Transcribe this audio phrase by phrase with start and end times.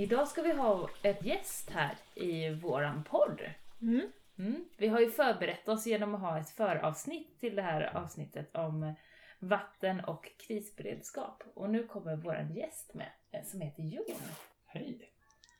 [0.00, 3.40] Idag ska vi ha ett gäst här i våran podd.
[3.82, 4.12] Mm.
[4.38, 4.64] Mm.
[4.76, 8.94] Vi har ju förberett oss genom att ha ett föravsnitt till det här avsnittet om
[9.38, 11.42] vatten och krisberedskap.
[11.54, 14.20] Och nu kommer våran gäst med, eh, som heter Jon.
[14.66, 15.12] Hej!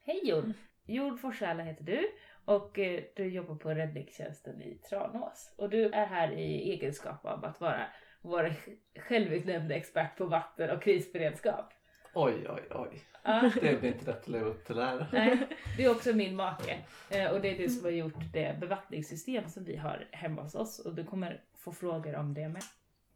[0.04, 0.55] Hej Jon!
[0.86, 2.10] Jon Forsäla heter du
[2.45, 5.55] och eh, du jobbar på räddningstjänsten i Tranås.
[5.56, 7.86] Och du är här i egenskap av att vara
[8.23, 8.55] vår
[8.98, 11.73] självutnämnda expert på vatten och krisberedskap.
[12.20, 13.02] Oj, oj, oj.
[13.22, 13.50] Ja.
[13.60, 15.09] Det blir inte lätt att leva upp till det här.
[15.12, 16.78] Nej, du är också min make.
[17.10, 20.54] Eh, Och det är du som har gjort det bevattningssystem som vi har hemma hos
[20.54, 20.78] oss.
[20.78, 22.62] Och du kommer få frågor om det med.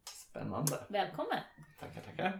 [0.05, 0.73] Spännande.
[0.89, 1.39] Välkommen!
[1.79, 2.39] Tackar, tackar.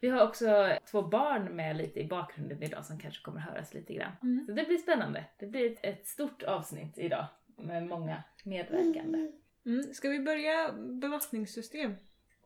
[0.00, 3.94] Vi har också två barn med lite i bakgrunden idag som kanske kommer höras lite
[3.94, 4.12] grann.
[4.22, 4.44] Mm.
[4.46, 5.24] Så det blir spännande.
[5.38, 9.32] Det blir ett, ett stort avsnitt idag med många medverkande.
[9.66, 9.94] Mm.
[9.94, 11.94] Ska vi börja bevattningssystem?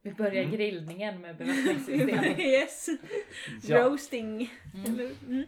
[0.03, 0.57] Vi börjar Mm.
[0.57, 2.25] grillningen med bevattningssystem.
[2.39, 2.89] yes!
[3.63, 4.51] Ja, Roasting.
[4.87, 5.11] Mm.
[5.29, 5.45] Mm.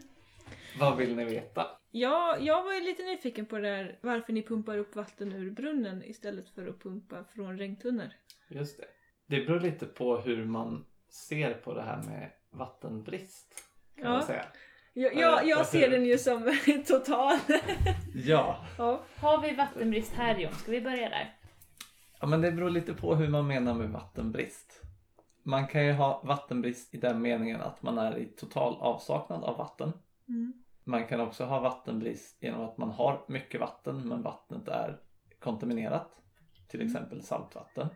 [0.79, 1.67] vad vill ni veta?
[1.91, 5.51] Ja, jag var ju lite nyfiken på det där varför ni pumpar upp vatten ur
[5.51, 8.09] brunnen istället för att pumpa från regntunnor.
[8.47, 8.85] Just det.
[9.27, 13.63] Det beror lite på hur man ser på det här med vattenbrist.
[13.95, 14.09] Kan Ja.
[14.11, 14.45] man säga.
[14.93, 16.57] Jag, Ja, jag, jag ser den ju som
[16.87, 17.37] total.
[18.15, 18.65] Ja.
[18.77, 19.03] ja.
[19.19, 20.53] Har vi vattenbrist här Jon?
[20.53, 21.35] Ska vi börja där?
[22.21, 24.81] Ja, men det beror lite på hur man menar med vattenbrist.
[25.43, 29.57] Man kan ju ha vattenbrist i den meningen att man är i total avsaknad av
[29.57, 29.93] vatten.
[30.27, 30.53] Mm.
[30.83, 34.99] Man kan också ha vattenbrist genom att man har mycket vatten men vattnet är
[35.39, 36.17] kontaminerat.
[36.67, 37.87] Till exempel saltvatten.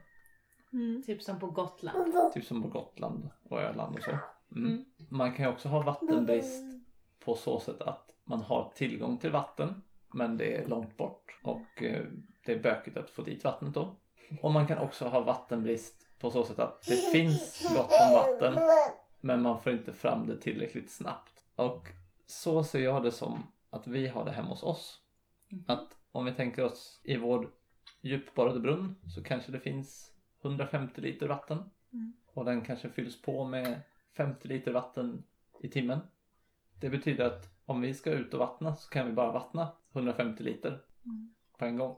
[0.74, 1.04] Mm.
[1.06, 2.34] Typ som på Gotland.
[2.34, 4.12] Typ som på Gotland och Öland och så.
[4.12, 4.68] Mm.
[4.68, 4.86] Mm.
[5.10, 6.64] Man kan ju också ha vattenbrist
[7.20, 9.82] på så sätt att man har tillgång till vatten
[10.14, 12.06] men det är långt bort och eh,
[12.46, 13.96] det är bökigt att få dit vattnet då.
[14.42, 18.60] Och man kan också ha vattenbrist på så sätt att det finns gott om vatten
[19.22, 21.44] men man får inte fram det tillräckligt snabbt.
[21.56, 21.88] Och
[22.26, 25.02] så ser jag det som att vi har det hemma hos oss.
[25.68, 27.50] Att om vi tänker oss i vår
[28.02, 30.12] djupborrade brunn så kanske det finns
[30.42, 31.58] 150 liter vatten.
[31.94, 32.14] Mm.
[32.34, 33.82] Och den kanske fylls på med
[34.18, 35.24] 50 liter vatten
[35.60, 36.00] i timmen.
[36.80, 40.44] Det betyder att om vi ska ut och vattna så kan vi bara vattna 150
[40.44, 41.34] liter Mm.
[41.58, 41.96] på en gång.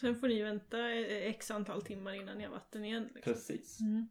[0.00, 3.02] Sen får ni vänta eh, x antal timmar innan ni har vatten igen.
[3.14, 3.32] Liksom.
[3.32, 3.80] Precis.
[3.80, 4.08] Mm.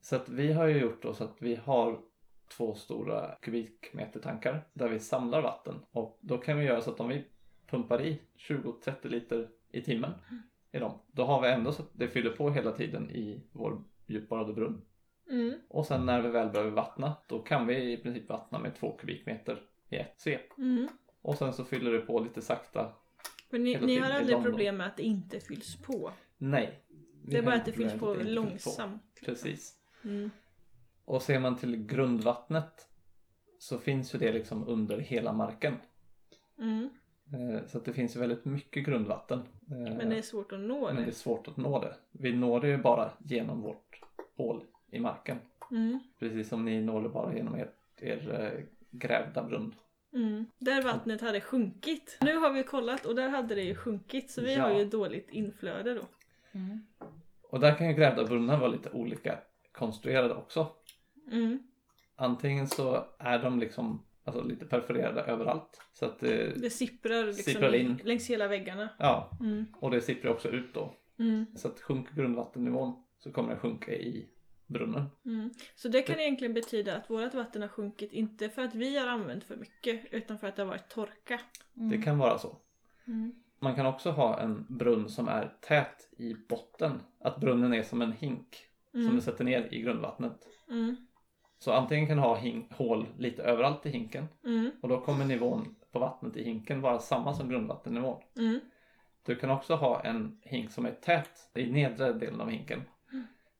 [0.00, 2.00] Så att vi har ju gjort då så att vi har
[2.48, 5.74] två stora kubikmetertankar där vi samlar vatten.
[5.90, 7.24] Och då kan vi göra så att om vi
[7.66, 10.12] pumpar i 20-30 liter i timmen
[10.72, 10.98] i dem.
[11.06, 14.82] Då har vi ändå så att det fyller på hela tiden i vår djupborrade brunn.
[15.30, 15.54] Mm.
[15.68, 18.96] Och sen när vi väl behöver vattna då kan vi i princip vattna med två
[18.96, 20.58] kubikmeter i ett svep.
[20.58, 20.88] Mm.
[21.22, 22.92] Och sen så fyller det på lite sakta.
[23.50, 26.10] För ni, ni har aldrig problem med att det inte fylls på.
[26.38, 26.80] Nej.
[27.22, 29.02] Det är bara att det fylls på det långsamt.
[29.24, 29.74] Precis.
[30.04, 30.30] Mm.
[31.04, 32.88] Och ser man till grundvattnet
[33.58, 35.74] så finns ju det liksom under hela marken.
[36.58, 36.88] Mm.
[37.32, 39.38] Eh, Så att det finns väldigt mycket grundvatten.
[39.70, 41.12] Eh, Men det är svårt att nå men det är det.
[41.12, 41.94] svårt att nå det.
[42.12, 44.00] Vi når det ju bara genom vårt
[44.36, 45.38] hål i marken.
[45.70, 45.98] Mm.
[46.18, 49.74] Precis som ni når det bara genom er, er eh, grävda brunn.
[50.16, 50.46] Mm.
[50.58, 52.18] Där vattnet hade sjunkit.
[52.20, 54.62] Nu har vi kollat och där hade det ju sjunkit så vi Ja.
[54.62, 56.02] har ju dåligt inflöde då.
[56.52, 56.80] Mm.
[57.42, 59.38] Och där kan ju grävda brunnar vara lite olika
[59.72, 60.68] konstruerade också.
[61.32, 61.58] Mm.
[62.16, 65.80] Antingen så är de liksom alltså, lite perforerade överallt.
[65.92, 68.00] Så att det, Det sipprar liksom Sipprar in.
[68.04, 68.88] längs hela väggarna.
[68.98, 69.64] ja, Mm.
[69.80, 70.94] och det sipprar också ut då.
[71.18, 71.46] Mm.
[71.56, 74.28] Så att sjunker grundvattennivån så kommer det sjunka i
[74.66, 75.04] brunnen.
[75.24, 75.50] Mm.
[75.74, 79.06] Så det kan egentligen betyda att vårt vatten har sjunkit inte för att vi har
[79.06, 81.40] använt för mycket utan för att det har varit torka.
[81.74, 82.56] Det kan vara så.
[83.06, 83.34] Mm.
[83.58, 87.00] Man kan också ha en brunn som är tät i botten.
[87.20, 88.56] Att brunnen är som en hink
[88.90, 89.14] som Mm.
[89.16, 90.48] du sätter ner i grundvattnet.
[90.70, 90.96] Mm.
[91.58, 92.40] Så antingen kan du ha
[92.70, 94.70] hål lite överallt i hinken Mm.
[94.82, 98.22] och då kommer nivån på vattnet i hinken vara samma som grundvattennivån.
[98.38, 98.60] Mm.
[99.26, 102.82] Du kan också ha en hink som är tät i nedre delen av hinken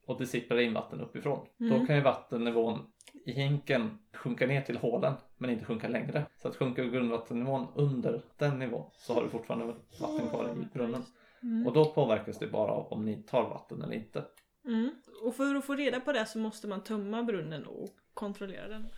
[0.06, 1.47] och det sipprar in vatten uppifrån.
[1.60, 1.78] Mm.
[1.78, 2.86] Då kan ju vattennivån
[3.25, 6.27] i hinken sjunka ner till hålen men inte sjunka längre.
[6.36, 11.03] Så att sjunker grundvattennivån under den nivån så har du fortfarande vatten kvar i brunnen.
[11.42, 11.66] Mm.
[11.66, 14.25] Och då påverkas det bara av om ni tar vatten eller inte.
[14.65, 14.91] Mm.
[15.22, 18.89] Och för att få reda på det så måste man tömma brunnen och kontrollera den.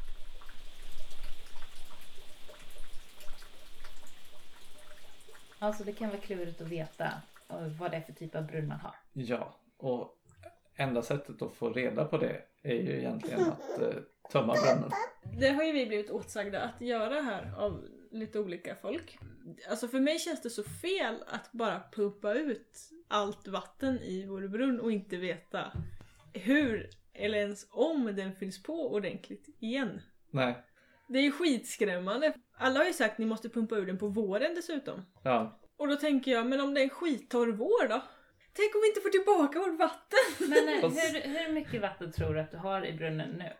[5.59, 7.05] Alltså det kan vara klurigt att veta
[7.49, 8.94] eh, vad det är för typ av brunn man har.
[9.12, 10.18] Ja, och
[10.79, 13.95] enda sättet att få reda på det är ju egentligen att eh,
[14.33, 14.91] tömma brunnen.
[15.39, 19.19] Det har ju vi blivit åtsagda att göra här av lite olika folk.
[19.71, 24.49] Alltså för mig känns det så fel att bara pumpa ut allt vatten i vår
[24.49, 25.73] brunn och inte veta
[26.33, 30.01] hur eller ens om den fylls på ordentligt igen.
[30.31, 30.65] Nej,
[31.09, 32.35] Det är ju skitskrämmande.
[32.57, 35.07] Alla har ju sagt att ni måste pumpa ur den på våren dessutom.
[35.23, 35.61] Ja.
[35.77, 38.03] Och då tänker jag, men om det är en skittorr vår då?
[38.53, 40.49] Tänk om vi inte får tillbaka vårt vatten!
[40.49, 43.53] Men eh, hur, hur mycket vatten tror du att du har i brunnen nu?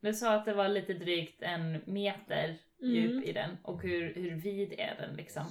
[0.00, 3.24] Du sa att det var lite drygt en meter djup Mm.
[3.24, 3.56] i den.
[3.62, 5.44] Och hur, hur vid är den liksom?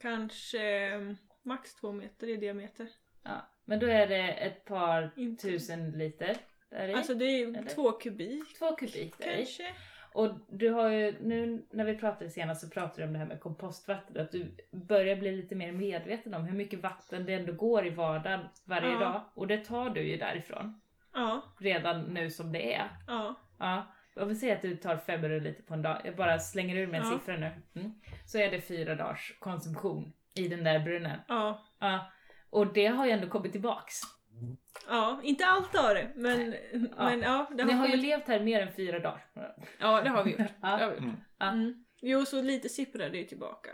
[0.00, 1.12] Kanske eh,
[1.42, 2.88] max två meter i diameter.
[3.22, 3.48] Ja.
[3.64, 6.36] Men då är det ett par Inte- tusen liter
[6.70, 6.94] där i.
[6.94, 7.62] Alltså det är Eller?
[7.74, 9.36] två kubik Två kubik där i.
[9.36, 9.74] kanske.
[10.14, 13.26] Och du har ju, nu när vi pratade senast så pratade du om det här
[13.26, 14.20] med kompostvatten.
[14.22, 17.90] Att du börjar bli lite mer medveten om hur mycket vatten det ändå går i
[17.90, 18.98] vardagen varje Ja.
[18.98, 19.22] dag.
[19.34, 20.80] Och det tar du ju därifrån.
[21.14, 22.88] Ja, Redan nu som det är.
[23.06, 23.34] ja.
[23.58, 23.86] Ja.
[24.14, 26.00] Jag vill säga att du tar 500 liter på en dag.
[26.04, 27.12] Jag bara slänger ur mig en Ja.
[27.18, 27.50] siffra nu.
[27.74, 27.92] Mm.
[28.26, 31.18] Så är det fyra dagars konsumtion i den där brunnen.
[31.28, 32.06] Ja, Ja.
[32.50, 34.00] Och det har ju ändå kommit tillbaks.
[34.88, 35.20] Ja.
[35.22, 38.06] inte allt av det, men ja, men, ja det Ni har har ju kommit...
[38.06, 39.26] levt här mer än fyra dagar.
[39.80, 40.40] Ja, det har vi gjort.
[40.60, 40.68] Ja.
[40.68, 40.98] har vi gjort.
[41.02, 41.16] Mm.
[41.38, 41.50] Ja.
[41.52, 41.84] Mm.
[42.00, 43.70] Jo, så lite sipprar det ju tillbaka.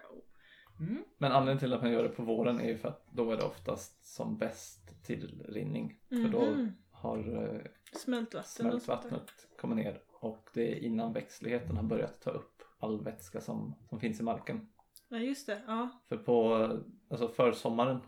[0.81, 1.05] Mm.
[1.19, 3.37] Men anledningen till att man gör det på våren är ju för att då är
[3.37, 5.99] det oftast som bäst tillrinning.
[6.09, 6.73] För då Mhm.
[6.91, 7.61] har eh,
[7.93, 13.41] Smältvatten smältvattnet kommit ner och det är innan växtligheten har börjat ta upp all vätska
[13.41, 14.69] som, som finns i marken.
[15.09, 15.63] Ja, just det.
[15.67, 16.55] Ja, För på
[17.11, 18.01] alltså försommaren.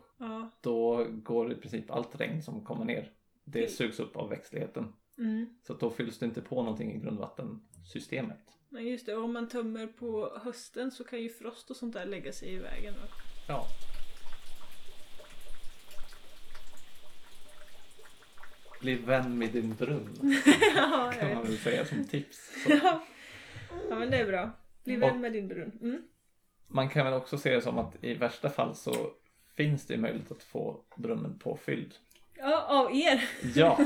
[0.61, 3.11] Då går i princip allt regn som kommer ner.
[3.43, 4.93] Det sugs upp av växtligheten.
[5.17, 5.45] Mm.
[5.67, 8.39] Så då fylls det inte på någonting i grundvattensystemet.
[8.69, 12.05] Men just det, om man tömmer på hösten så kan ju frost och sånt där
[12.05, 12.93] lägga sig i vägen.
[12.93, 13.07] va?
[13.47, 13.65] Ja.
[18.81, 20.17] Bli vän med din brunn
[20.75, 22.37] ja, kan man väl säga som tips.
[22.69, 23.03] Ja.
[23.89, 24.51] ja, men det är bra.
[24.83, 25.71] Bli Och- vän med din brunn.
[25.81, 26.01] Mm.
[26.67, 29.11] Man kan väl också se det som att i värsta fall så
[29.63, 31.93] finns det möjlighet att få brunnen påfylld.
[32.37, 33.29] Ja, av er.
[33.55, 33.79] Ja,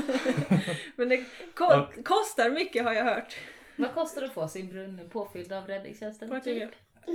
[0.96, 1.24] Men det
[1.54, 3.36] ko- kostar mycket har jag hört.
[3.76, 6.40] Vad kostar det att få sin brunn påfylld av räddningstjänsten?
[6.44, 6.68] Jag?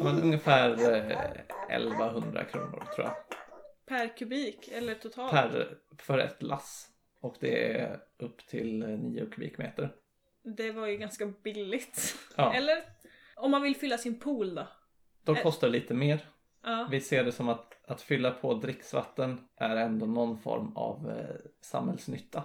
[0.04, 0.94] men ungefär
[1.70, 3.16] eh, 1100 kronor tror jag.
[3.86, 5.32] Per kubik eller totalt?
[5.32, 6.88] Per, för ett lass.
[7.22, 9.94] Och det är upp till eh, 9 kubikmeter.
[10.44, 12.16] Det var ju ganska billigt.
[12.38, 12.84] Ja, Eller?
[13.36, 14.68] Om man vill fylla sin pool då?
[15.24, 16.26] då kostar det lite mer.
[16.64, 16.88] Ja.
[16.92, 21.36] Vi ser det som att, att fylla på dricksvatten är ändå någon form av eh,
[21.62, 22.44] samhällsnytta.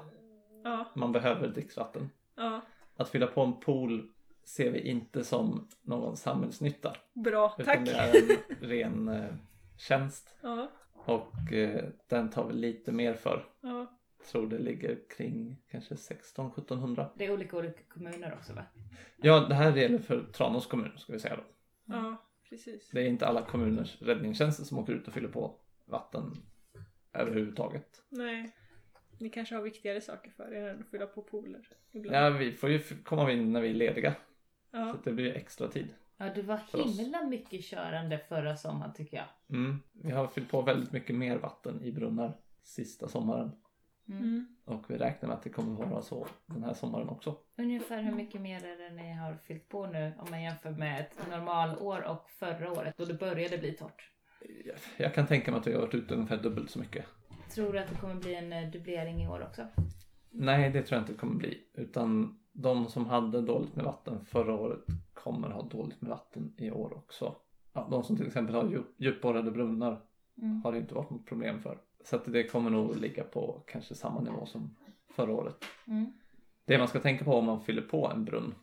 [0.65, 0.87] Ja.
[0.95, 2.11] Man behöver dricksvatten.
[2.35, 2.61] Ja.
[2.97, 4.09] Att fylla på en pool
[4.45, 6.97] ser vi inte som någon samhällsnytta.
[7.13, 7.87] Bra, Utan tack.
[7.87, 9.35] det är en ren eh,
[9.77, 10.35] tjänst.
[10.41, 10.69] Ja.
[10.93, 13.45] Och eh, den tar vi lite mer för.
[13.61, 13.87] Ja.
[14.31, 17.07] Tror det ligger kring kanske 16-1700.
[17.15, 18.63] Det är olika olika kommuner också va?
[19.17, 21.43] Ja, det här gäller för Tranås kommun ska vi säga då.
[21.85, 22.17] Ja,
[22.49, 22.91] precis.
[22.91, 25.55] Det är inte alla kommuners räddningstjänster som åker ut och fyller på
[25.85, 26.33] vatten
[27.13, 28.03] överhuvudtaget.
[28.09, 28.57] Nej.
[29.19, 32.17] Ni kanske har viktigare saker för er än att fylla på pooler ibland.
[32.17, 34.13] Ja, vi får ju komma in när vi är lediga.
[34.71, 34.91] Så Ja.
[34.91, 35.89] att det blir extra tid.
[36.17, 36.61] Ja, det var
[36.97, 39.27] himla mycket körande förra sommaren tycker jag.
[39.59, 39.83] Mm.
[39.93, 42.33] Vi har fyllt på väldigt mycket mer vatten i brunnar
[42.63, 43.51] sista sommaren.
[44.09, 44.23] Mm.
[44.23, 44.47] Mm.
[44.65, 47.37] Och vi räknar med att det kommer vara så den här sommaren också.
[47.59, 51.01] Ungefär hur mycket mer är det ni har fyllt på nu om man jämför med
[51.01, 54.11] ett normalår och förra året då det började bli torrt?
[54.97, 57.05] Jag kan tänka mig att vi har varit ute ungefär dubbelt så mycket.
[57.55, 59.67] Tror du att det kommer bli en eh, dubblering i år också?
[60.31, 61.63] Nej, det tror jag inte det kommer bli.
[61.75, 64.81] Utan de som hade dåligt med vatten förra året
[65.15, 67.35] kommer ha dåligt med vatten i år också.
[67.73, 70.01] Ja, de som till exempel har djup- djupborrade brunnar
[70.43, 70.63] Mm.
[70.65, 71.79] har det inte varit något problem för.
[72.07, 74.77] Så att det kommer nog ligga på kanske samma nivå som
[75.09, 75.65] förra året.
[75.87, 76.13] Mm.
[76.65, 78.55] Det man ska tänka på om man fyller på en brunn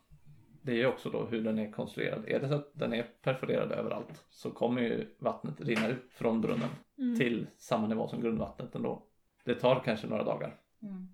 [0.62, 2.24] det är ju också då hur den är konstruerad.
[2.28, 6.42] Är det så att den är perforerad överallt så kommer ju vattnet rinna ut från
[6.42, 7.18] brunnen Mm.
[7.20, 9.04] till samma nivå som grundvattnet ändå.
[9.44, 10.56] Det tar kanske några dagar.
[10.82, 11.08] Mm.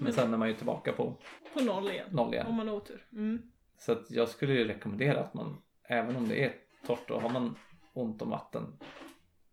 [0.00, 1.14] Men sen är man ju tillbaka på
[1.54, 2.06] På noll igen.
[2.10, 2.46] noll igen.
[2.46, 3.06] Om man har otur.
[3.12, 3.42] Mm.
[3.78, 6.52] Så att jag skulle ju rekommendera att man, även om det är
[6.86, 7.54] torrt och har man
[7.92, 8.78] ont om vatten,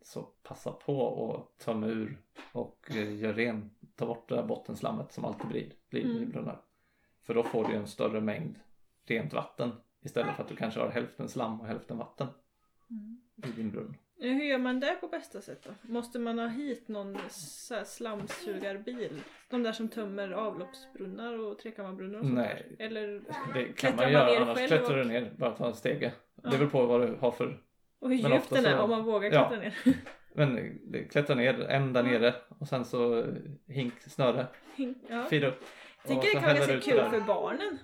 [0.03, 2.17] så passa på och tömma ur
[2.51, 6.29] och eh, gör ren, ta bort det där bottenslammet som alltid blir, blir i Mm.
[6.29, 6.61] brunnar.
[7.21, 8.55] För då får du en större mängd
[9.05, 12.27] rent vatten istället för att du kanske har hälften slam och hälften vatten
[12.89, 13.21] Mm.
[13.35, 13.95] i din brunn.
[14.17, 15.93] Hur gör man det på bästa sätt då?
[15.93, 17.17] Måste man ha hit någon
[17.85, 19.21] slamsugarbil?
[19.49, 22.75] De där som tömmer avloppsbrunnar och trekammarbrunnar och sånt Nej.
[22.77, 22.85] där?
[22.85, 23.21] Eller,
[23.53, 26.13] Det kan man göra annars klättrar du ner, bara ta en stege.
[26.43, 26.49] Ja.
[26.49, 27.61] Det beror på vad du har för
[28.03, 29.47] och hur Men djupt ofta den är så- om man vågar Ja.
[29.49, 29.73] klättra ner?
[30.35, 30.79] Men
[31.11, 33.25] klättra ner en där nere och sen så
[33.67, 34.47] hink, snöre,
[35.09, 35.25] ja.
[35.29, 35.63] fira upp.
[36.07, 37.79] Tänker och det så kan vara ganska kul för barnen.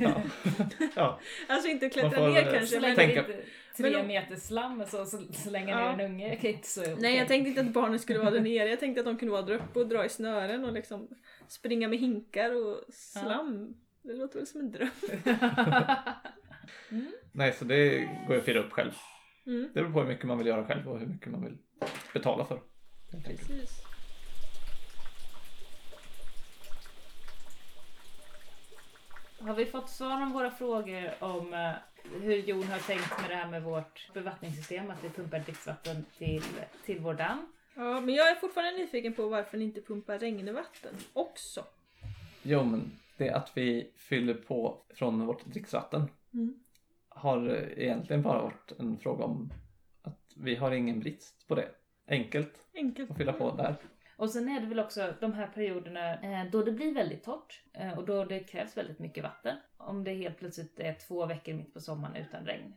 [0.00, 0.22] Ja.
[0.96, 1.20] ja.
[1.48, 2.66] Alltså inte klättra får, ner eh, kanske.
[2.66, 2.96] Så Men...
[2.96, 3.42] tänka- inte
[3.76, 5.78] tre meter slam så, så, så länge Ja.
[5.96, 8.68] ner en unge inte så Nej jag tänkte inte att barnen skulle vara där nere.
[8.68, 11.08] Jag tänkte att de kunde vara där uppe och dra i snören och liksom
[11.48, 13.74] springa med hinkar och slam.
[14.02, 14.88] Det låter väl som en dröm.
[16.90, 17.12] Mm.
[17.32, 18.92] Nej, så det går ju att fylla upp själv.
[19.46, 19.70] Mm.
[19.74, 21.58] Det beror på hur mycket man vill göra själv och hur mycket man vill
[22.12, 22.60] betala för.
[23.24, 23.82] Precis.
[29.38, 31.72] Har vi fått svar om våra frågor om eh,
[32.22, 36.42] hur Jon har tänkt med det här med vårt bevattningssystem, att vi pumpar dricksvatten till,
[36.84, 37.52] till vår damm?
[37.74, 41.64] Ja, men jag är fortfarande nyfiken på varför ni inte pumpar regnvatten också.
[42.42, 46.58] Jo, men det att vi fyller på från vårt dricksvatten Mm.
[47.08, 49.52] har egentligen bara varit en fråga om
[50.02, 51.68] att vi har ingen brist på det.
[52.08, 53.10] Enkelt Enkelt.
[53.10, 53.76] att fylla på där.
[54.16, 57.62] Och sen är det väl också de här perioderna eh, då det blir väldigt torrt
[57.72, 59.56] eh, och då det krävs väldigt mycket vatten.
[59.76, 62.74] Om det helt plötsligt är två veckor mitt på sommaren utan regn.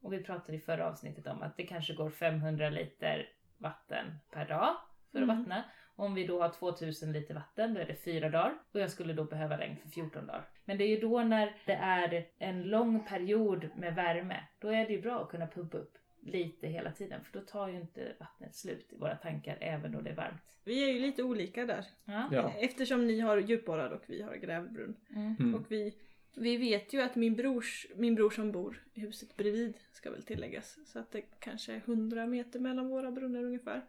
[0.00, 4.48] Och vi pratade i förra avsnittet om att det kanske går 500 liter vatten per
[4.48, 4.76] dag
[5.12, 5.62] för att Mm.
[5.96, 9.12] Om vi då har 2000 liter vatten då är det fyra dagar och jag skulle
[9.12, 10.48] då behöva regn för 14 dagar.
[10.64, 14.86] Men det är ju då när det är en lång period med värme, då är
[14.86, 18.12] det ju bra att kunna pumpa upp lite hela tiden för då tar ju inte
[18.20, 20.58] vattnet slut i våra tankar även då det är varmt.
[20.64, 21.84] Vi är ju lite olika där.
[22.04, 22.28] Ja.
[22.32, 22.52] Ja.
[22.58, 24.96] Eftersom ni har djupborrad och vi har grävbrunn.
[25.10, 25.36] Mm.
[25.40, 25.54] Mm.
[25.54, 25.94] Och vi,
[26.36, 30.22] vi vet ju att min, brors, min bror som bor i huset bredvid ska väl
[30.22, 30.78] tilläggas.
[30.86, 33.82] Så att det kanske är 100 meter mellan våra brunnar ungefär.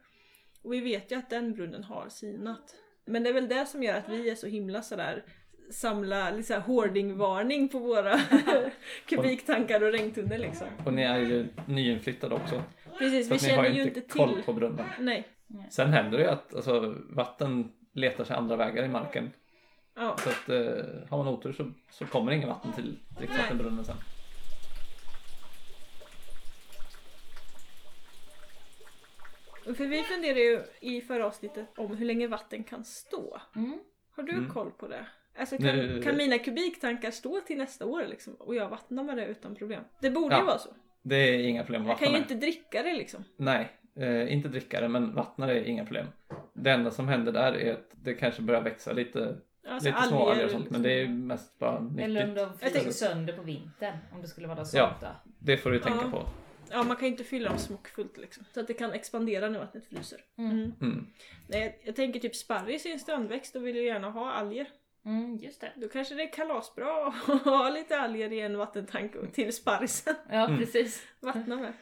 [0.62, 2.76] Och vi vet ju att den brunnen har sinat.
[3.06, 5.24] Men det är väl det som gör att vi är så himla sådär
[5.72, 8.20] samla såhär hoarding-varning på våra
[9.06, 10.68] kubiktankar och regntunnor liksom.
[10.86, 12.64] Och ni är ju nyinflyttade också.
[13.00, 14.44] Precis, Så vi att ni har känner ju ju inte inte koll till.
[14.44, 14.86] på brunnen.
[15.00, 15.28] Nej.
[15.70, 19.32] Sen händer det ju att alltså, vatten letar sig andra vägar i marken.
[19.96, 20.16] Ja.
[20.18, 23.96] Så att eh, har man otur så, så kommer ingen vatten till dricksvattenbrunnen sen.
[29.76, 33.42] För vi funderade ju i förra avsnittet om hur länge vatten kan stå.
[33.56, 33.80] Mm.
[34.16, 34.50] Har du Mm.
[34.50, 35.08] koll på det?
[35.40, 38.34] Alltså kan, Nu- kan mina kubiktankar stå till nästa år liksom?
[38.40, 39.84] Och jag vattnar med det utan problem?
[40.02, 40.40] Det borde Ja.
[40.40, 40.70] ju vara så.
[41.02, 42.32] Det är inga problem att Jag vattna kan ju med.
[42.32, 43.24] inte dricka det liksom.
[43.38, 43.70] Nej,
[44.00, 46.08] eh, inte dricka det men vattna det är inga problem.
[46.54, 49.36] Det enda som händer där är att det kanske börjar växa lite,
[49.68, 50.82] Alltså lite små alger och sånt liksom.
[50.82, 52.36] men det är mest bara Eller om nyttigt.
[52.60, 53.98] de Jag fryser sönder på vintern.
[54.14, 55.10] Om det skulle vara sånt Ja.
[55.40, 56.12] Det får du tänka Ja.
[56.12, 56.24] på.
[56.72, 58.44] Ja, man kan ju inte fylla dem smockfullt liksom.
[58.54, 60.20] Så att det kan expandera när vattnet fryser.
[60.38, 60.52] Mm.
[60.52, 60.72] Mm.
[60.82, 61.08] Mm.
[61.48, 64.68] Nej, jag, tänker typ sparris är en strandväxt och vill ju gärna ha alger.
[65.06, 65.72] Mm, just det.
[65.76, 70.16] Då kanske det är kalasbra att ha lite alger i en vattentank till sparrisen.
[70.30, 70.60] Ja, Mm.
[70.60, 71.04] precis.
[71.20, 71.74] Vattna med.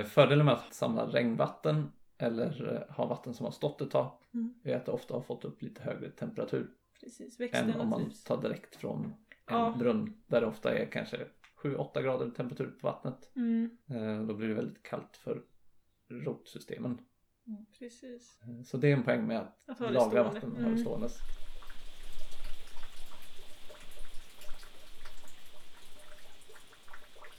[0.00, 4.10] Eh, fördelen med att samla regnvatten eller eh, ha vatten som har stått ett tag
[4.34, 4.54] Mm.
[4.64, 6.66] är att det ofta har fått upp lite högre temperatur
[7.00, 8.24] Precis, än växterna om man trivs.
[8.24, 9.04] tar direkt från
[9.46, 9.74] en Ja.
[9.78, 11.16] brunn där det ofta är kanske
[11.64, 13.30] 7-8 grader temperatur på vattnet.
[13.36, 15.42] Mm, Eh, Då blir det väldigt kallt för
[16.10, 16.98] rotsystemen.
[17.78, 18.40] precis.
[18.42, 20.22] Eh, Så det är en poäng med att, Att ha lagra stående.
[20.34, 20.74] vatten och ha Mm.
[20.74, 21.16] det ståendes.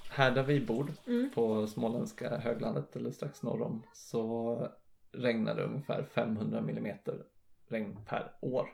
[0.09, 1.31] Här där vi bor Mm.
[1.31, 4.67] på småländska höglandet eller strax norr om så
[5.11, 7.23] regnar det ungefär 500 millimeter
[7.67, 8.69] regn per år.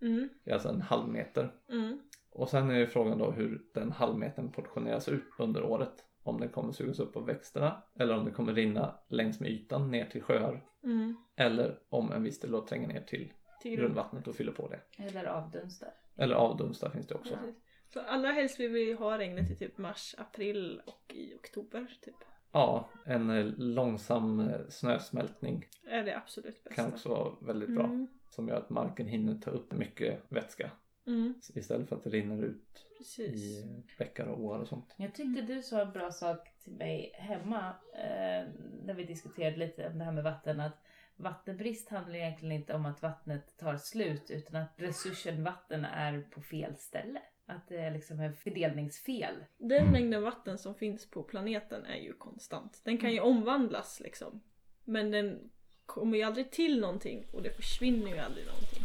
[0.00, 1.52] Mm, Det är alltså en halv meter.
[1.68, 1.98] mm,
[2.32, 6.04] Och sen är ju frågan då hur den halvmetern portioneras ut under året.
[6.22, 9.90] Om den kommer sugas upp av växterna eller om det kommer rinna längs med ytan
[9.90, 10.64] ner till sjöar.
[10.84, 11.16] mm.
[11.36, 13.32] Eller om en viss del tränger ner till
[13.62, 13.82] Till grund.
[13.82, 14.80] grundvattnet och fyller på det.
[15.04, 15.88] Eller avdunstar.
[16.16, 17.34] Eller avdunstar finns det också.
[17.36, 17.62] Precis.
[17.88, 22.14] Så allra helst vill vi ha regnet i typ mars, april och i oktober typ.
[22.52, 26.82] Ja, en eh, långsam eh, snösmältning Är det absolut bästa.
[26.82, 27.84] kan också vara väldigt bra.
[27.84, 30.70] Mm, Som gör att marken hinner ta upp mycket vätska.
[31.06, 33.34] Mm, Istället för att det rinner ut precis.
[33.34, 33.66] i
[33.98, 34.94] bäckar och åar och sånt.
[34.96, 38.48] Jag tyckte du sa en bra sak till mig hemma eh,
[38.82, 40.60] när vi diskuterade lite om det här med vatten.
[40.60, 40.84] Att
[41.16, 46.40] vattenbrist handlar egentligen inte om att vattnet tar slut utan att resursen vatten är på
[46.40, 47.22] fel ställe.
[47.46, 49.34] Att det är liksom ett fördelningsfel.
[49.58, 52.80] Den mängden vatten som finns på planeten är ju konstant.
[52.84, 54.40] Den kan ju omvandlas liksom.
[54.84, 55.50] Men den
[55.86, 58.82] kommer ju aldrig till någonting och det försvinner ju aldrig någonting.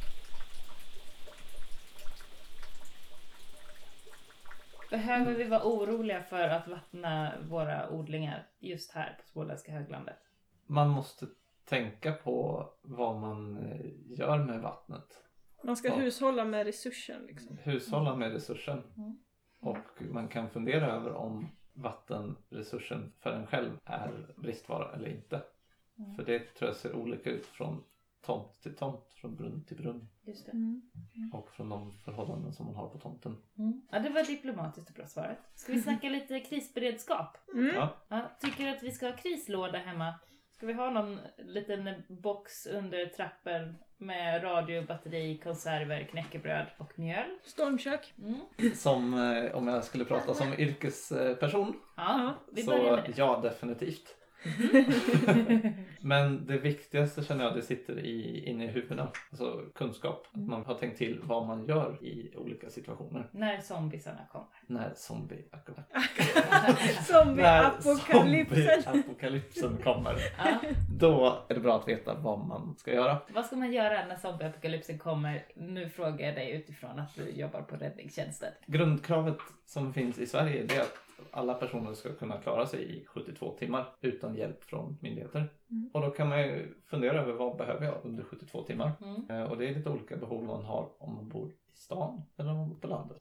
[4.90, 10.18] Behöver vi vara oroliga för att vattna våra odlingar just här på Småländska höglandet?
[10.68, 11.28] Man måste
[11.66, 13.86] tänka på vad man eh,
[14.20, 15.22] gör med vattnet.
[15.64, 15.96] Man ska Ja.
[15.96, 17.58] hushålla med resursen liksom.
[17.64, 18.84] Hushålla med resursen.
[18.98, 19.18] Mm.
[19.60, 25.42] Och man kan fundera över om vattenresursen för en själv är bristvara eller inte.
[25.98, 26.16] Mm.
[26.16, 27.84] För det tror jag ser olika ut från
[28.22, 30.52] tomt till tomt, från brunn till brunn Just det.
[30.52, 30.82] Mm.
[31.34, 33.38] Och från de förhållanden som man har på tomten.
[33.58, 33.82] Mm.
[33.92, 35.38] Ja, det var diplomatiskt och bra svaret.
[35.56, 37.38] Ska vi snacka lite krisberedskap?
[37.54, 37.76] Mm.
[37.76, 40.14] Ja, Ja, tycker du att vi ska ha krislåda hemma?
[40.52, 47.30] Ska vi ha någon liten box under trappen Med radio, batteri, konserver, knäckebröd och mjöl.
[47.44, 48.14] Stormkök.
[48.18, 48.76] Mm.
[48.76, 53.18] Som eh, om jag skulle prata som yrkesperson Ja, vi så börjar med det.
[53.18, 54.16] ja, definitivt.
[56.02, 59.12] Men det viktigaste känner jag det sitter i, inne i huvudena.
[59.32, 60.28] Alltså kunskap.
[60.32, 63.30] Att man har tänkt till vad man gör i olika situationer.
[63.32, 64.48] När zombiesarna kommer.
[64.68, 65.44] När zombie
[67.08, 69.00] Zombie-apokalypsen.
[69.00, 70.16] apokalypsen kommer.
[70.38, 70.60] Ja.
[71.00, 73.18] Då är det bra att veta vad man ska göra.
[73.34, 75.46] Vad ska man göra när zombieapokalypsen kommer?
[75.56, 78.50] Nu frågar jag dig utifrån att du jobbar på räddningstjänsten.
[78.66, 83.52] Grundkravet som finns i Sverige är att alla personer ska kunna klara sig i 72
[83.60, 85.50] timmar utan hjälp från myndigheter.
[85.72, 85.90] Mm.
[85.94, 88.92] Och då kan man ju fundera över vad behöver jag under 72 timmar?
[89.02, 89.30] Mm.
[89.30, 92.52] Eh, Och det är lite olika behov man har om man bor i stan eller
[92.52, 93.18] om man bor på landet.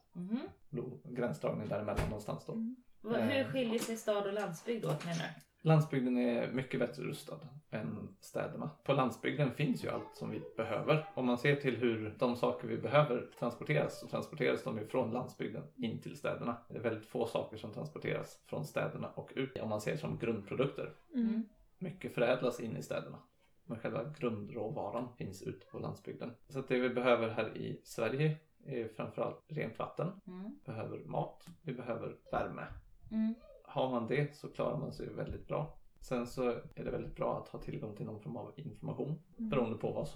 [0.69, 2.53] Då, gränsdragning däremellan någonstans då.
[2.53, 2.75] Mm.
[3.03, 5.41] Hur skiljer sig stad och landsbygd åt menar du?
[5.65, 7.39] Landsbygden är mycket bättre rustad
[7.71, 8.69] än städerna.
[8.83, 11.09] På landsbygden finns ju allt som vi behöver.
[11.13, 15.11] Om man ser till hur de saker vi behöver transporteras så transporteras de ju från
[15.11, 16.57] landsbygden in till städerna.
[16.69, 20.17] Det är väldigt få saker som transporteras från städerna och ut om man ser som
[20.17, 20.93] grundprodukter.
[21.13, 21.43] Mm.
[21.77, 23.17] Mycket förädlas in i städerna.
[23.65, 26.31] Men själva grundråvaran finns ute på landsbygden.
[26.49, 30.11] Så det vi behöver här i Sverige är framförallt rent vatten.
[30.27, 30.59] Mm.
[30.65, 32.67] behöver mat, vi behöver värme.
[33.11, 33.35] Mm.
[33.75, 35.77] Har man det så klarar man sig väldigt bra.
[35.99, 39.77] Sen så är det väldigt bra att ha tillgång till någon form av information beroende
[39.77, 40.07] på vad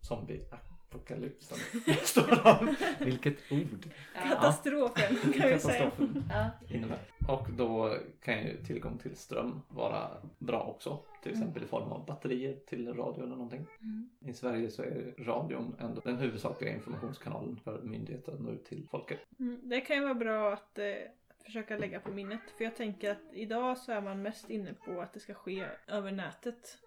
[0.00, 2.74] zombie-apokalypsen består av.
[3.00, 4.20] Vilket ord Ja.
[4.28, 5.90] Katastrofen kan vi säga.
[6.28, 6.50] Ja.
[6.74, 6.98] innebär.
[7.28, 10.98] Och då kan ju tillgång till ström vara bra också.
[11.22, 13.66] Till exempel i form av batterier till radio eller någonting.
[13.80, 14.08] Mm.
[14.20, 18.86] I Sverige så är radion ändå den huvudsakliga informationskanalen för myndigheter att nå ut till
[18.90, 19.18] folket.
[19.38, 21.17] Mm, det kan ju vara bra att, eh, att
[21.48, 22.40] försöka lägga på minnet.
[22.56, 25.66] För jag tänker att idag så är man mest inne på att det ska ske
[25.86, 26.78] över nätet.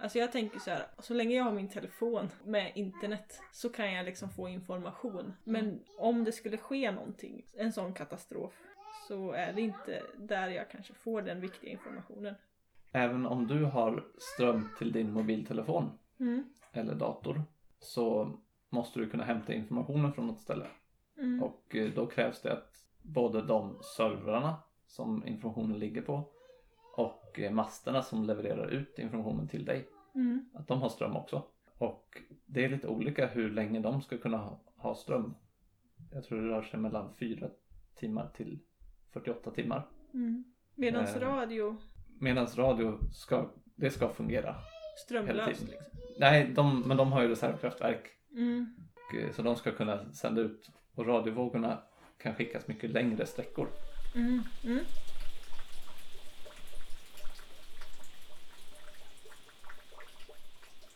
[0.00, 3.92] Alltså jag tänker så här, så länge jag har min telefon med internet så kan
[3.92, 5.32] jag liksom få information.
[5.44, 8.52] Men om det skulle ske någonting, en sån katastrof,
[9.08, 12.34] så är det inte där jag kanske får den viktiga informationen.
[12.92, 16.44] Även om du har ström till din mobiltelefon Mm.
[16.72, 17.42] eller dator
[17.78, 18.32] så
[18.68, 20.66] måste du kunna hämta informationen från något ställe.
[21.18, 21.42] Mm.
[21.42, 26.22] Och eh, då krävs det att både de servrarna som informationen ligger på
[26.96, 30.48] och eh, masterna som levererar ut informationen till dig, Mm.
[30.54, 31.42] att de har ström också.
[31.78, 35.34] Och det är lite olika hur länge de ska kunna ha, ha ström.
[36.12, 37.48] Jag tror det rör sig mellan 4
[37.94, 38.58] timmar till
[39.12, 39.86] 48 timmar.
[40.14, 40.44] Mm.
[40.74, 41.20] Medan Eh.
[41.20, 41.76] radio
[42.20, 44.54] Medan radio ska, det ska fungera
[45.06, 45.60] strömlöst.
[45.62, 45.78] Liksom.
[46.18, 48.76] Nej, de, men de har ju reservkraftverk Mm.
[48.94, 51.82] och, eh, så de ska kunna sända ut och radiovågorna
[52.18, 53.68] kan skickas mycket längre sträckor.
[54.14, 54.42] Mm.
[54.64, 54.84] Mm.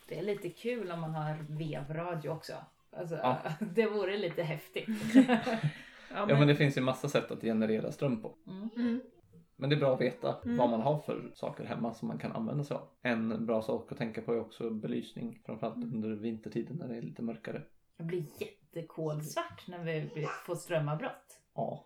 [0.09, 2.52] Det är lite kul om man har vevradio också.
[2.96, 3.38] Alltså, Ja.
[3.74, 4.88] Det vore lite häftigt.
[6.12, 8.35] Ja, Ja men det finns ju massa sätt att generera ström på.
[8.46, 8.68] Mm.
[8.76, 9.00] Mm.
[9.56, 10.56] Men det är bra att veta Mm.
[10.56, 12.88] vad man har för saker hemma som man kan använda sig av.
[13.02, 15.40] En bra sak att tänka på är också belysning.
[15.46, 15.94] Framförallt Mm.
[15.94, 17.62] under vintertiden när det är lite mörkare.
[17.96, 18.22] Det blir
[18.74, 21.40] jättekolsvart när vi får strömavbrott.
[21.54, 21.85] Ja.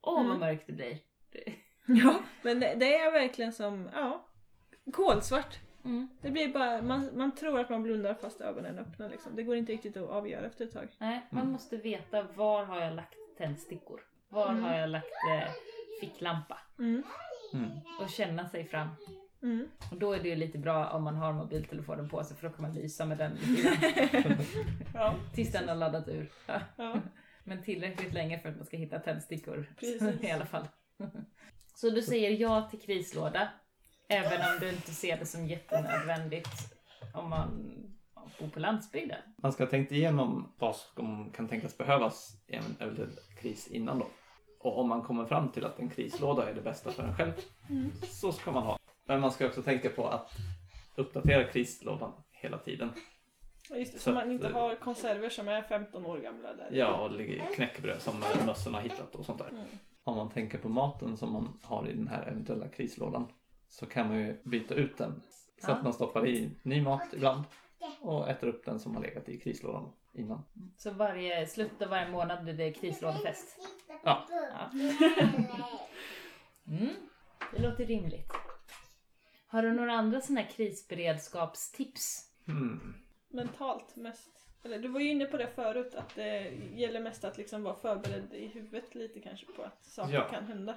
[0.00, 0.38] Åh vad Mm.
[0.40, 0.98] mörkt det blir.
[1.90, 4.24] Ja, men det, det är verkligen som, ja,
[4.92, 5.58] kolsvart.
[5.84, 6.08] Mm.
[6.20, 9.36] Det blir bara, man, man tror att man blundar fast ögonen är öppna liksom.
[9.36, 10.88] Det går inte riktigt att avgöra efter ett tag.
[10.98, 11.52] Nej, man Mm.
[11.52, 14.00] måste veta var har jag lagt tändstickor?
[14.28, 14.62] Var Mm.
[14.62, 15.50] har jag lagt eh,
[16.00, 16.58] ficklampa?
[16.78, 17.02] Mm.
[17.54, 17.70] Mm.
[18.00, 18.88] Och känna sig fram.
[19.42, 19.68] Mm.
[19.90, 22.54] Och då är det ju lite bra om man har mobiltelefonen på sig för då
[22.54, 23.38] kan man lysa med den.
[24.94, 26.32] Ja, Tills den har laddat ur.
[26.46, 26.60] Ja.
[26.76, 27.00] ja.
[27.44, 29.66] Men tillräckligt länge för att man ska hitta tändstickor.
[29.78, 30.02] Precis.
[30.22, 30.68] I alla fall.
[31.74, 33.48] Så du säger ja till krislåda.
[34.08, 36.48] Även om du inte ser det som jättenödvändigt
[37.14, 37.74] om man
[38.40, 39.18] bor på landsbygden.
[39.36, 43.98] Man ska ha tänkt igenom vad som kan tänkas behövas i en eventuell kris innan
[43.98, 44.06] då.
[44.60, 47.32] Och om man kommer fram till att en krislåda är det bästa för en själv
[47.70, 47.92] Mm.
[48.02, 48.78] så ska man ha.
[49.08, 50.30] Men man ska också tänka på att
[50.96, 52.90] uppdatera krislådan hela tiden.
[53.70, 56.54] Just det, Så så man att, inte eh, har konserver som är 15 år gamla
[56.54, 56.68] där.
[56.72, 58.14] Ja, och ligger knäckebröd som
[58.46, 59.48] mössen har hittat och sånt där.
[59.48, 59.64] Mm.
[60.04, 63.26] Om man tänker på maten som man har i den här eventuella krislådan
[63.68, 65.22] så kan man ju byta ut den.
[65.64, 65.74] Så Ja.
[65.74, 67.42] att man stoppar i ny mat ibland
[68.00, 70.44] och äter upp den som har legat i krislådan innan.
[70.76, 73.58] Så varje slutet av varje månad blir det krislådefest.
[74.04, 74.26] Ja.
[74.30, 74.70] Ja.
[76.68, 76.88] Mm,
[77.52, 78.32] det låter rimligt.
[79.50, 82.24] Har du några andra sådana här krisberedskapstips?
[82.48, 82.94] Mm.
[83.30, 84.30] Mentalt mest.
[84.64, 87.74] Eller du var ju inne på det förut att det gäller mest att liksom vara
[87.74, 90.28] förberedd i huvudet lite kanske på att saker Ja.
[90.28, 90.74] kan hända.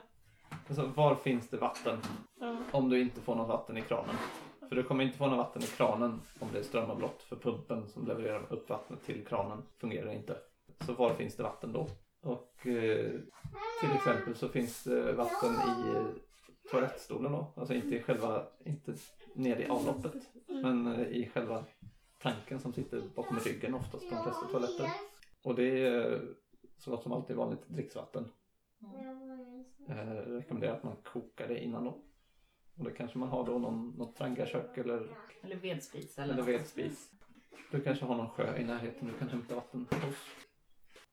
[0.67, 1.97] Alltså, var finns det vatten
[2.39, 2.57] Ja.
[2.71, 4.15] om du inte får något vatten i kranen?
[4.69, 7.23] För du kommer inte få något vatten i kranen om det är strömavbrott.
[7.23, 10.37] För pumpen som levererar upp vattnet till kranen fungerar inte.
[10.85, 11.87] Så var finns det vatten då?
[12.21, 13.11] Och eh,
[13.81, 16.05] till exempel så finns det vatten i eh,
[16.69, 17.53] toalettstolen då.
[17.55, 18.95] Alltså inte i själva, inte
[19.33, 20.13] nere i avloppet.
[20.47, 21.65] Men eh, i själva
[22.17, 24.89] tanken som sitter bakom ryggen oftast på de flesta toaletter.
[25.43, 26.19] Och det är eh,
[26.77, 28.31] så gott som alltid vanligt dricksvatten.
[29.89, 32.01] Eh, rekommenderar att man kokar det innan då.
[32.77, 35.07] Och det kanske man har då någon, något trangakök eller,
[35.41, 37.11] Eller vedspis eller, eller vedspis.
[37.71, 40.15] Du kanske har någon sjö i närheten du kan hämta vatten hos.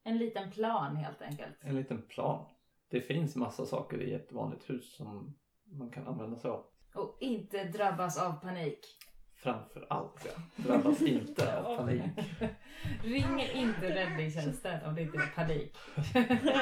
[0.03, 1.57] En liten plan helt enkelt.
[1.61, 2.45] En liten plan.
[2.89, 5.35] Det finns massa saker i ett vanligt hus som
[5.71, 6.65] man kan använda sig av.
[6.95, 8.79] Och inte drabbas av panik.
[9.35, 10.43] Framför allt ja.
[10.57, 12.03] Drabbas inte av panik.
[13.05, 15.77] Ring inte räddningstjänsten om det inte är panik.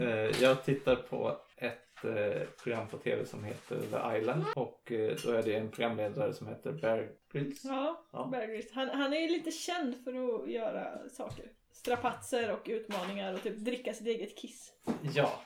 [0.00, 5.16] Eh, Jag tittar på ett eh, program på tv som heter The Island och eh,
[5.24, 7.64] då är det en programledare som heter Bear Grylls.
[7.64, 8.26] Ja, Ja.
[8.32, 8.72] Bear Grylls.
[8.72, 10.10] Han, han är ju lite känd för
[10.44, 11.44] att göra saker.
[11.72, 14.72] Strapatser och utmaningar och typ dricka sitt eget kiss.
[15.14, 15.40] Ja,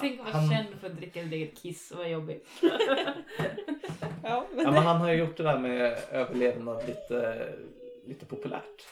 [0.00, 2.46] Tänk att vara han- känd för att dricka ditt eget kiss, vad jobbigt.
[4.22, 7.48] Ja, men, ja men han har ju gjort det där med överlevnad lite,
[8.06, 8.86] lite populärt.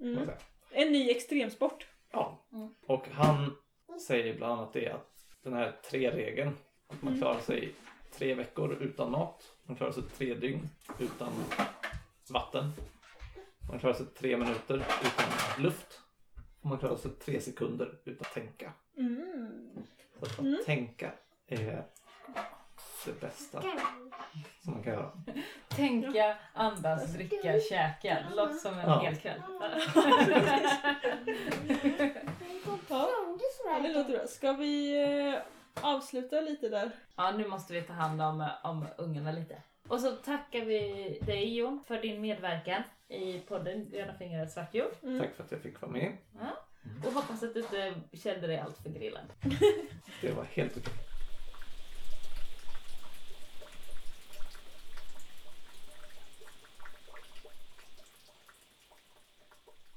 [0.00, 0.28] mm.
[0.70, 1.86] En ny extremsport.
[2.12, 2.46] Ja.
[2.52, 2.68] Mm.
[2.86, 3.56] Och han
[4.06, 5.10] säger bland annat det att
[5.42, 6.50] den här tre-regeln,
[6.88, 7.72] att man klarar sig
[8.12, 11.32] tre veckor utan mat, man klarar sig tre dygn utan
[12.30, 12.72] vatten,
[13.70, 16.00] man klarar sig tre minuter utan luft
[16.60, 18.72] och man klarar sig tre sekunder utan att tänka.
[20.26, 20.58] Att, Mm.
[20.66, 21.10] tänka
[21.48, 21.84] är det
[23.20, 23.62] bästa
[24.60, 25.12] som man kan göra.
[25.68, 28.24] Tänka, andas, dricka, käka.
[28.30, 29.00] Det låter som en Ja.
[29.00, 29.42] hel kväll.
[32.88, 33.08] Ja,
[33.64, 34.26] ja, det låter bra.
[34.26, 35.02] Ska vi
[35.34, 35.34] eh,
[35.84, 36.90] avsluta lite där?
[37.16, 39.62] Ja, nu måste vi ta hand om, om ungarna lite.
[39.88, 40.82] Och så tackar vi
[41.26, 44.92] dig Jon för din medverkan i podden Gröna fingrar och svart jord.
[45.02, 45.20] Mm.
[45.20, 46.16] Tack för att jag fick vara med.
[47.04, 49.32] Och hoppas att du inte kände dig allt för grillad.
[50.20, 50.92] Det var helt okej.